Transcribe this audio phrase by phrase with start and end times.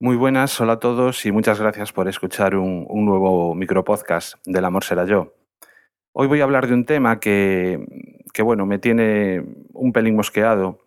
[0.00, 4.64] Muy buenas, hola a todos y muchas gracias por escuchar un, un nuevo micropodcast del
[4.64, 5.34] Amor será yo.
[6.12, 7.84] Hoy voy a hablar de un tema que,
[8.32, 10.78] que, bueno, me tiene un pelín mosqueado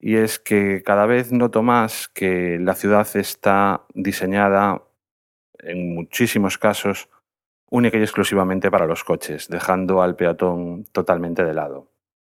[0.00, 4.80] y es que cada vez noto más que la ciudad está diseñada
[5.58, 7.10] en muchísimos casos
[7.68, 11.90] única y exclusivamente para los coches, dejando al peatón totalmente de lado.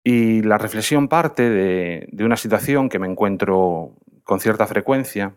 [0.05, 5.35] Y la reflexión parte de, de una situación que me encuentro con cierta frecuencia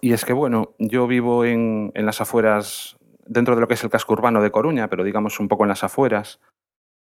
[0.00, 2.96] y es que, bueno, yo vivo en, en, las afueras,
[3.26, 5.68] dentro de lo que es el casco urbano de Coruña, pero digamos un poco en
[5.68, 6.40] las afueras,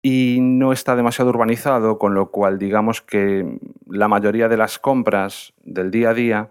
[0.03, 5.55] y no está demasiado urbanizado, con lo cual digamos que la mayoría de las compras
[5.63, 6.51] del día a día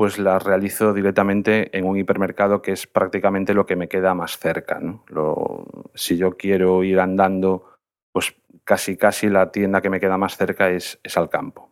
[0.00, 4.38] pues las realizo directamente en un hipermercado que es prácticamente lo que me queda más
[4.38, 4.80] cerca.
[4.80, 5.04] ¿no?
[5.08, 7.66] Lo, si yo quiero ir andando,
[8.10, 8.34] pues
[8.64, 11.69] casi casi la tienda que me queda más cerca es, es al campo.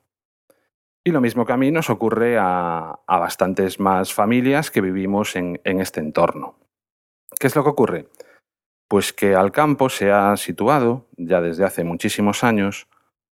[1.08, 5.58] Y lo mismo que a mí nos ocurre a, bastantes más familias que vivimos en,
[5.64, 6.58] este entorno.
[7.40, 8.08] ¿Qué es lo que ocurre?
[8.88, 12.88] Pues que al campo se ha situado, ya desde hace muchísimos años,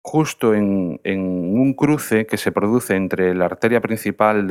[0.03, 4.49] justo en, un cruce que se produce entre la arteria principal mm,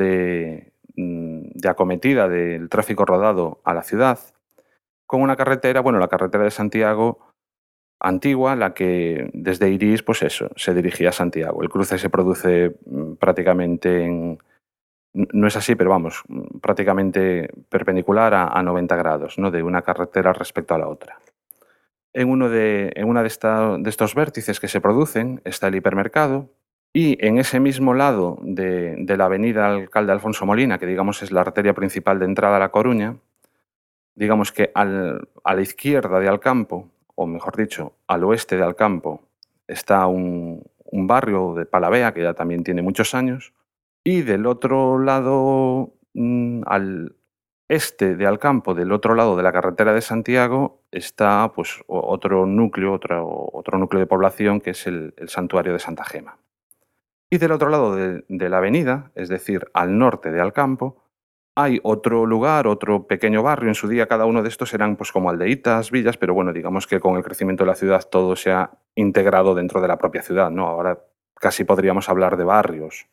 [1.56, 4.18] de acometida del tráfico rodado a la ciudad,
[5.04, 7.29] con una carretera, bueno, la carretera de Santiago,
[8.00, 11.62] antigua, la que desde Iris, pues eso, se dirigía a Santiago.
[11.62, 14.38] El cruce se produce mm, prácticamente en...
[15.12, 19.50] No es así, pero vamos, mm, prácticamente perpendicular a, a 90 grados, ¿no?
[19.50, 21.18] de una carretera respecto a la otra.
[22.12, 26.50] En uno de, en una de, estos vértices que se producen está el hipermercado
[26.92, 31.42] y en ese mismo lado de, la avenida Alcalde Alfonso Molina, que digamos es la
[31.42, 33.18] arteria principal de entrada a La Coruña,
[34.16, 39.20] digamos que a la izquierda de Alcampo o mejor dicho, al oeste de Alcampo,
[39.68, 43.52] está un, barrio de Palavea, que ya también tiene muchos años,
[44.02, 47.14] y del otro lado, mmm, al
[47.68, 52.94] este de Alcampo, del otro lado de la carretera de Santiago, está pues, otro núcleo,
[52.94, 56.38] otro, otro núcleo de población, que es el, el santuario de Santa Gema.
[57.28, 61.04] Y del otro lado de, de la avenida, es decir, al norte de Alcampo,
[61.56, 65.12] hay otro lugar, otro pequeño barrio, en su día cada uno de estos eran pues
[65.12, 68.52] como aldeitas, villas, pero bueno, digamos que con el crecimiento de la ciudad todo se
[68.52, 70.66] ha integrado dentro de la propia ciudad, ¿no?
[70.66, 71.00] Ahora
[71.34, 73.06] casi podríamos hablar de barrios.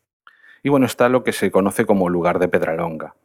[0.64, 3.16] Y bueno, está lo que se conoce como lugar de Pedralonga.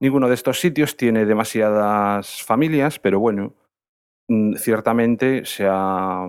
[0.00, 3.54] Ninguno de estos sitios tiene demasiadas familias, pero bueno,
[4.28, 6.26] mm, ciertamente se ha...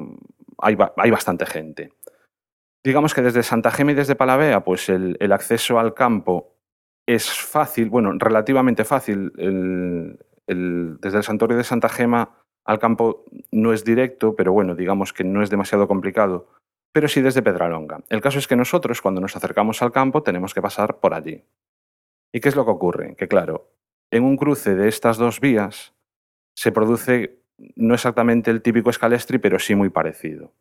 [0.58, 1.94] hay, hay bastante gente.
[2.84, 6.56] Digamos que desde Santa Gema y desde Palavea, pues el, el acceso al campo
[7.06, 9.32] es fácil, bueno, relativamente fácil.
[10.48, 15.24] Desde el santuario de Santa Gema al campo no es directo, pero bueno, digamos que
[15.24, 16.50] no es demasiado complicado,
[16.92, 18.02] pero sí desde Pedralonga.
[18.10, 21.44] El caso es que nosotros, cuando nos acercamos al campo, tenemos que pasar por allí.
[22.32, 23.16] ¿Y qué es lo que ocurre?
[23.16, 23.72] Que claro,
[24.12, 25.94] en un cruce de estas dos vías
[26.54, 27.40] se produce
[27.76, 30.52] no exactamente el típico escalestri, pero sí muy parecido.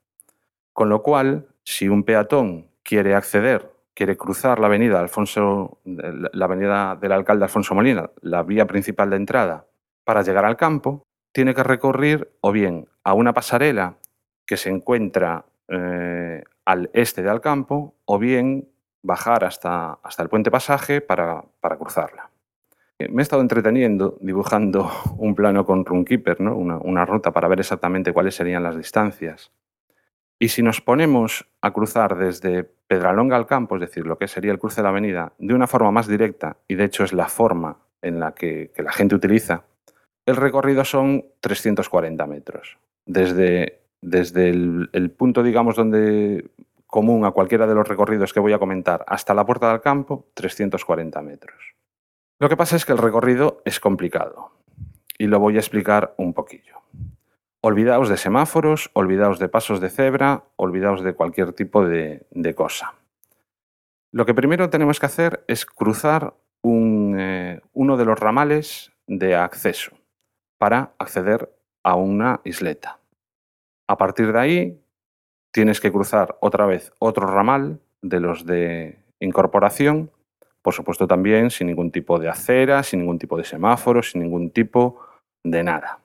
[0.73, 6.97] Con lo cual, si un peatón quiere acceder quiere cruzar la avenida Alfonso, la avenida
[6.97, 9.67] del alcalde Alfonso Molina, la vía principal de entrada,
[10.05, 11.03] para llegar al campo,
[11.33, 13.99] tiene que recurrir o bien a una pasarela
[14.47, 18.71] que se encuentra eh, al este del campo, o bien
[19.03, 22.31] bajar hasta, hasta el puente pasaje para, para cruzarla.
[22.99, 26.57] Me he estado entreteniendo dibujando un plano con Runkeeper, ¿no?
[26.57, 29.53] una, una ruta para ver exactamente cuáles serían las distancias.
[30.43, 34.53] Y si nos ponemos a cruzar desde Pedralonga al campo, es decir, lo que sería
[34.53, 37.29] el cruce de la avenida, de una forma más directa, y de hecho es la
[37.29, 39.65] forma en la que, la gente utiliza,
[40.25, 42.79] el recorrido son 340 metros.
[43.05, 46.49] Desde, desde el, el, punto, digamos, donde
[46.87, 50.27] común a cualquiera de los recorridos que voy a comentar hasta la puerta del campo,
[50.33, 51.75] 340 metros.
[52.39, 54.53] Lo que pasa es que el recorrido es complicado
[55.19, 56.80] y lo voy a explicar un poquillo.
[57.63, 62.25] Olvidaos de semáforos, olvidaos de pasos de cebra, olvidaos de cualquier tipo de,
[62.57, 62.95] cosa.
[64.13, 66.33] Lo que primero tenemos que hacer es cruzar
[66.65, 69.95] eh, uno de los ramales de acceso
[70.59, 71.55] para acceder
[71.85, 72.99] a una isleta.
[73.87, 74.81] A partir de ahí
[75.53, 80.11] tienes que cruzar otra vez otro ramal de los de incorporación,
[80.63, 84.51] por supuesto también sin ningún tipo de acera, sin ningún tipo de semáforo, sin ningún
[84.51, 84.99] tipo
[85.45, 86.01] de nada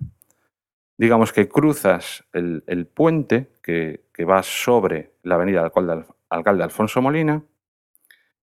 [0.97, 7.43] digamos que cruzas el, puente que, va sobre la avenida Alcalde, Alcalde Alfonso Molina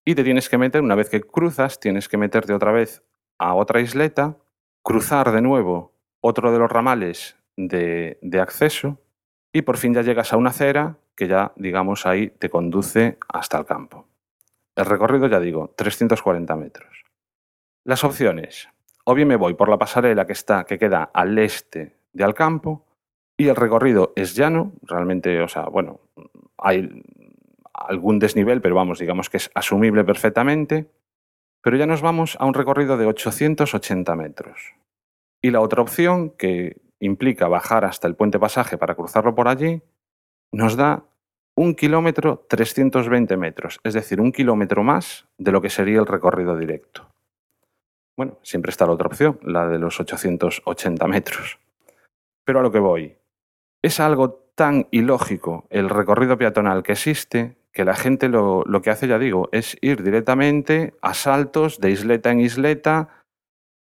[0.05, 3.03] y te tienes que meter, una vez que cruzas, tienes que meterte otra vez
[3.39, 4.37] a otra isleta,
[4.83, 9.01] cruzar de nuevo otro de los ramales de, de acceso
[9.53, 13.59] y por fin ya llegas a una acera que ya, digamos, ahí te conduce hasta
[13.59, 14.09] el campo.
[14.75, 17.05] El recorrido, ya digo, 340 metros.
[17.85, 18.69] Las opciones.
[19.05, 22.85] O bien me voy por la pasarela que está, que queda al este de Alcampo,
[23.37, 26.01] y el recorrido es llano, realmente, o sea, bueno,
[26.59, 27.03] hay
[27.75, 30.91] algún desnivel, pero vamos, digamos que es asumible perfectamente.
[31.63, 34.75] Pero ya nos vamos a un recorrido de 880 metros.
[35.41, 39.83] Y la otra opción, que implica bajar hasta el puente pasaje para cruzarlo por allí,
[40.53, 41.05] nos da
[41.55, 46.57] un kilómetro 320 metros, es decir, un kilómetro más de lo que sería el recorrido
[46.57, 47.09] directo.
[48.17, 51.59] Bueno, siempre está la otra opción, la de los 880 metros.
[52.45, 53.17] Pero a lo que voy,
[53.83, 59.09] es algo tan ilógico el recorrido peatonal que existe que la gente lo, que hace,
[59.09, 63.09] ya digo, es ir directamente a saltos de isleta en isleta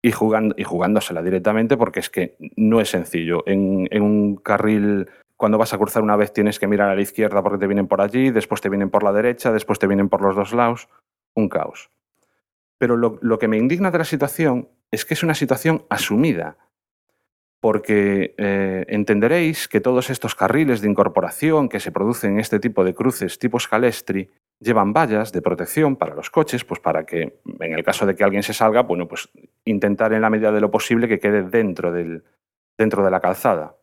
[0.00, 3.44] y, jugando, y jugándosela directamente porque es que no es sencillo.
[3.46, 7.42] En, un carril, cuando vas a cruzar una vez tienes que mirar a la izquierda
[7.42, 10.22] porque te vienen por allí, después te vienen por la derecha, después te vienen por
[10.22, 10.88] los dos lados.
[11.34, 11.90] Un caos.
[12.78, 16.56] Pero lo, lo que me indigna de la situación es que es una situación asumida
[17.62, 22.82] porque eh, entenderéis que todos estos carriles de incorporación que se producen en este tipo
[22.82, 24.28] de cruces tipo Scalestri
[24.58, 28.24] llevan vallas de protección para los coches, pues para que en el caso de que
[28.24, 29.28] alguien se salga, bueno, pues
[29.64, 32.24] intentar en la medida de lo posible que quede dentro, del,
[32.76, 33.76] dentro de la calzada.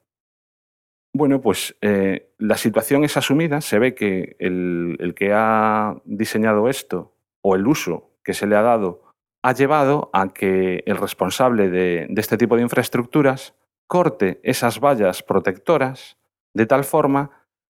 [1.13, 7.15] Bueno, pues eh, la situación es asumida, se ve que el, que ha diseñado esto
[7.41, 9.03] o el uso que se le ha dado
[9.41, 13.55] ha llevado a que el responsable de este tipo de infraestructuras
[13.89, 16.17] corte esas vallas protectoras
[16.53, 17.31] de tal forma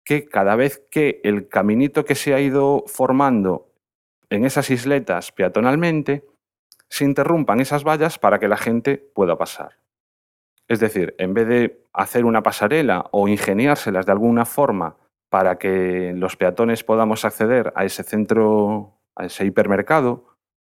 [0.05, 3.73] que cada vez que el caminito que se ha ido formando
[4.29, 6.25] en esas isletas peatonalmente,
[6.87, 9.79] se interrumpan esas vallas para que la gente pueda pasar.
[10.67, 14.97] Es decir, en vez de hacer una pasarela o ingeniárselas de alguna forma
[15.29, 20.27] para que los peatones podamos acceder a ese centro, a ese hipermercado,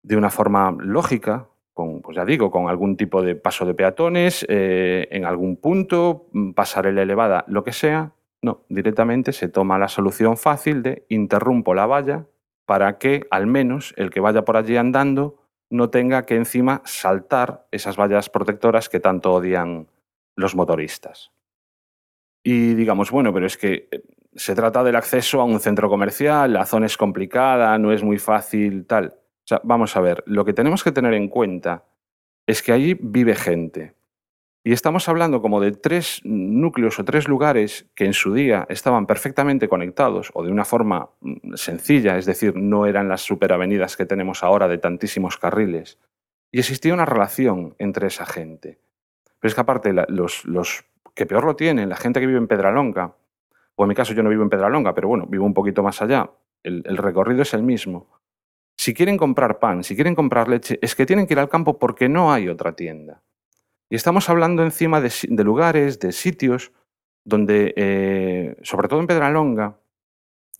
[0.02, 1.48] de una forma lógica,
[1.78, 6.26] con, pues ya digo, con algún tipo de paso de peatones, eh, en algún punto,
[6.32, 8.14] mm, pasarela elevada, lo que sea.
[8.42, 12.26] No, directamente se toma la solución fácil de interrumpo la valla
[12.66, 15.36] para que al menos el que vaya por allí andando
[15.70, 19.86] no tenga que encima saltar esas vallas protectoras que tanto odian
[20.34, 21.30] los motoristas.
[22.42, 24.02] Y digamos, bueno, pero es que eh,
[24.34, 28.18] se trata del acceso a un centro comercial, la zona es complicada, no es muy
[28.18, 29.14] fácil, tal
[29.62, 31.84] vamos a ver, lo que tenemos que tener en cuenta
[32.46, 33.94] es que allí vive gente.
[34.64, 39.06] Y estamos hablando como de tres núcleos o tres lugares que en su día estaban
[39.06, 44.04] perfectamente conectados o de una forma mm, sencilla, es decir, no eran las superavenidas que
[44.04, 45.98] tenemos ahora de tantísimos carriles.
[46.50, 48.78] Y existía una relación entre esa gente.
[49.38, 50.84] Pero es que aparte, los,
[51.14, 53.14] que peor lo tienen, la gente que vive en Pedralonga,
[53.76, 56.02] o en mi caso yo no vivo en Pedralonga, pero bueno, vivo un poquito más
[56.02, 56.30] allá,
[56.62, 58.17] el recorrido es el mismo.
[58.88, 61.78] Si quieren comprar pan, si quieren comprar leche, es que tienen que ir al campo
[61.78, 63.22] porque no hay otra tienda.
[63.90, 66.72] Y estamos hablando encima de, lugares, de sitios,
[67.22, 69.78] donde, eh, sobre todo en Pedralonga,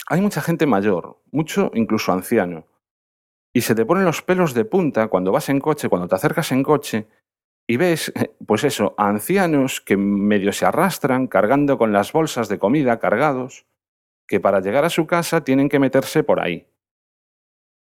[0.08, 2.66] hay mucha gente mayor, mucho incluso anciano.
[3.54, 6.52] Y se te ponen los pelos de punta cuando vas en coche, cuando te acercas
[6.52, 7.06] en coche,
[7.66, 8.12] y ves,
[8.46, 13.64] pues eso, ancianos que medio se arrastran cargando con las bolsas de comida cargados,
[14.26, 16.68] que para llegar a su casa tienen que meterse por ahí.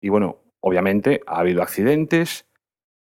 [0.01, 2.47] Y bueno, obviamente ha habido accidentes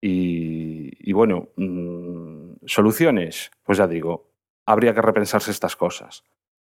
[0.03, 4.31] y, bueno, mm, soluciones, pues ya digo,
[4.65, 6.23] habría que repensarse estas cosas.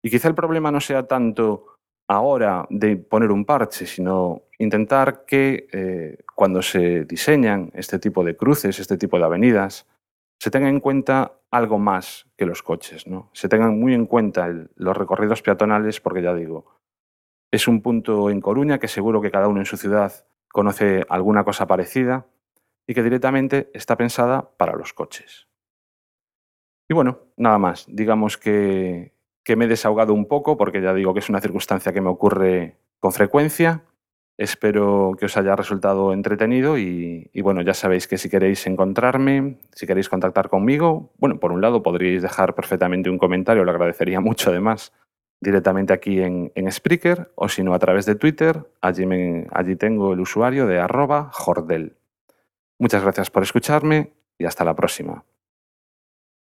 [0.02, 1.66] Y quizá el problema no sea tanto
[2.08, 8.36] ahora de poner un parche, sino intentar que eh, cuando se diseñan este tipo de
[8.36, 9.86] cruces, este tipo de avenidas,
[10.40, 13.30] se tenga en cuenta algo más que los coches, ¿no?
[13.34, 16.77] Se tengan muy en cuenta los recorridos peatonales, porque ya digo,
[17.50, 20.12] es un punto en Coruña que seguro que cada uno en su ciudad
[20.48, 22.26] conoce alguna cosa parecida
[22.86, 25.48] y que directamente está pensada para los coches.
[26.88, 27.86] Y bueno, nada más.
[27.88, 29.12] Digamos que,
[29.56, 32.78] me he desahogado un poco porque ya digo que es una circunstancia que me ocurre
[32.98, 33.84] con frecuencia.
[34.38, 39.58] Espero que os haya resultado entretenido y, y, bueno, ya sabéis que si queréis encontrarme,
[39.72, 44.20] si queréis contactar conmigo, bueno, por un lado podríais dejar perfectamente un comentario, lo agradecería
[44.28, 44.92] mucho además,
[45.40, 48.66] directamente aquí en, en Spreaker o si no a través de Twitter.
[48.80, 49.04] Allí,
[49.52, 51.96] allí tengo el usuario de arroba jordel.
[52.78, 55.24] Muchas gracias por escucharme y hasta la próxima.